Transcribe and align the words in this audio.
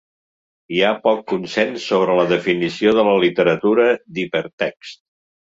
Hi 0.77 0.79
ha 0.87 0.93
poc 1.03 1.19
consens 1.33 1.85
sobre 1.91 2.15
la 2.21 2.25
definició 2.33 2.97
de 3.01 3.05
la 3.11 3.15
literatura 3.27 3.87
d'hipertext. 4.17 5.03